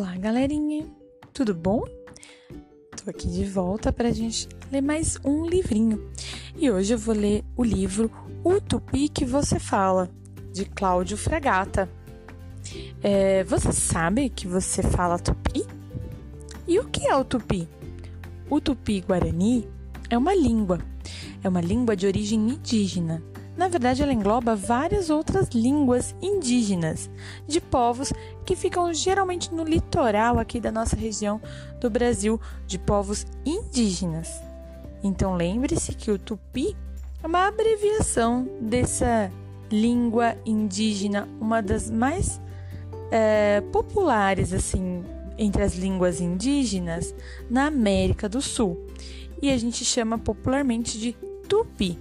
[0.00, 0.86] Olá, galerinha,
[1.30, 1.84] tudo bom?
[2.96, 6.10] Tô aqui de volta para a gente ler mais um livrinho
[6.56, 8.10] e hoje eu vou ler o livro
[8.42, 10.08] O Tupi que Você Fala,
[10.54, 11.86] de Cláudio Fregata.
[13.02, 15.66] É, você sabe que você fala tupi?
[16.66, 17.68] E o que é o tupi?
[18.48, 19.68] O tupi-guarani
[20.08, 20.78] é uma língua,
[21.44, 23.22] é uma língua de origem indígena
[23.60, 27.10] na verdade, ela engloba várias outras línguas indígenas
[27.46, 28.10] de povos
[28.42, 31.38] que ficam geralmente no litoral aqui da nossa região
[31.78, 34.40] do Brasil, de povos indígenas.
[35.04, 36.74] Então lembre-se que o tupi
[37.22, 39.30] é uma abreviação dessa
[39.70, 42.40] língua indígena, uma das mais
[43.10, 45.04] é, populares assim
[45.36, 47.14] entre as línguas indígenas
[47.50, 48.86] na América do Sul.
[49.42, 51.12] E a gente chama popularmente de
[51.46, 51.98] tupi.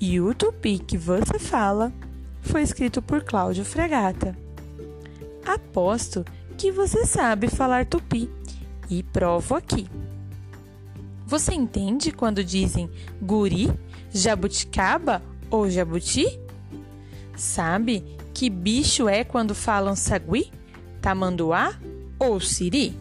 [0.00, 1.92] E o tupi que você fala
[2.40, 4.38] foi escrito por Cláudio Fregata.
[5.44, 6.24] Aposto
[6.56, 8.30] que você sabe falar tupi
[8.88, 9.88] e provo aqui.
[11.26, 12.88] Você entende quando dizem
[13.20, 13.72] guri,
[14.12, 16.26] jabuticaba ou jabuti?
[17.36, 20.52] Sabe que bicho é quando falam sagui,
[21.02, 21.76] tamanduá
[22.20, 22.96] ou siri?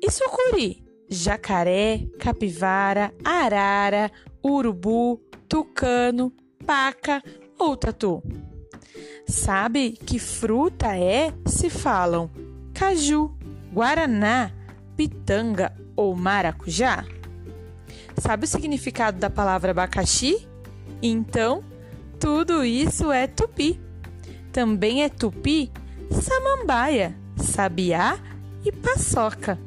[0.00, 4.10] E sucuri, jacaré, capivara, arara,
[4.44, 6.32] urubu, tucano,
[6.66, 7.22] paca
[7.58, 8.22] ou tatu.
[9.26, 12.30] Sabe que fruta é se falam
[12.74, 13.36] caju,
[13.72, 14.50] guaraná,
[14.96, 17.04] pitanga ou maracujá?
[18.18, 20.46] Sabe o significado da palavra abacaxi?
[21.00, 21.64] Então,
[22.20, 23.80] tudo isso é tupi.
[24.52, 25.72] Também é tupi
[26.10, 28.18] samambaia, sabiá
[28.64, 29.58] e paçoca.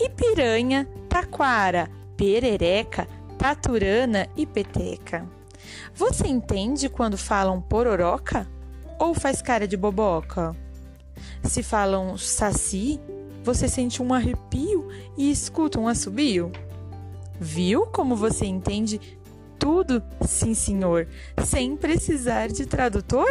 [0.00, 3.06] E piranha, taquara, perereca,
[3.38, 5.28] taturana e peteca.
[5.94, 8.46] Você entende quando falam pororoca
[8.98, 10.54] ou faz cara de boboca?
[11.42, 13.00] Se falam saci,
[13.42, 16.50] você sente um arrepio e escuta um assobio?
[17.38, 19.00] Viu como você entende
[19.58, 21.08] tudo, sim senhor,
[21.44, 23.28] sem precisar de tradutor?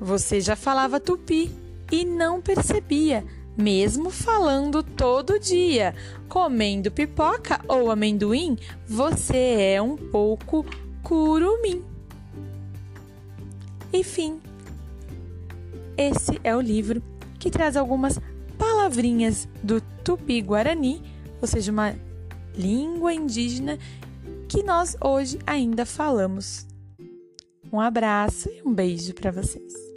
[0.00, 1.50] Você já falava tupi
[1.90, 3.24] e não percebia
[3.56, 5.94] mesmo falando todo dia,
[6.28, 10.64] comendo pipoca ou amendoim, você é um pouco
[11.02, 11.84] curumim.
[13.92, 14.40] Enfim,
[15.96, 17.02] esse é o livro
[17.38, 18.18] que traz algumas
[18.56, 21.02] palavrinhas do tupi-guarani,
[21.40, 21.94] ou seja, uma
[22.54, 23.78] língua indígena
[24.48, 26.66] que nós hoje ainda falamos.
[27.72, 29.92] Um abraço e um beijo para vocês.